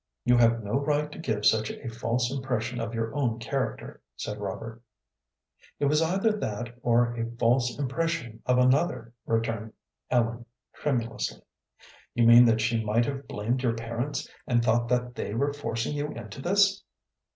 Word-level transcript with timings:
"You 0.25 0.35
have 0.37 0.63
no 0.63 0.79
right 0.79 1.11
to 1.11 1.19
give 1.19 1.45
such 1.45 1.69
a 1.69 1.87
false 1.87 2.31
impression 2.31 2.79
of 2.79 2.95
your 2.95 3.13
own 3.15 3.37
character," 3.37 4.01
said 4.15 4.39
Robert. 4.39 4.81
"It 5.79 5.85
was 5.85 6.01
either 6.01 6.31
that 6.39 6.73
or 6.81 7.13
a 7.13 7.29
false 7.37 7.77
impression 7.77 8.41
of 8.47 8.57
another," 8.57 9.13
returned 9.27 9.73
Ellen, 10.09 10.47
tremulously. 10.73 11.43
"You 12.15 12.25
mean 12.25 12.45
that 12.45 12.61
she 12.61 12.83
might 12.83 13.05
have 13.05 13.27
blamed 13.27 13.61
your 13.61 13.75
parents, 13.75 14.27
and 14.47 14.65
thought 14.65 14.89
that 14.89 15.13
they 15.13 15.35
were 15.35 15.53
forcing 15.53 15.95
you 15.95 16.07
into 16.07 16.41
this?" 16.41 16.81